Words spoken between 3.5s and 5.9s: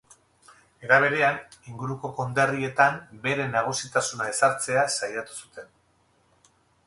nagusitasuna ezartzea saiatu zuten.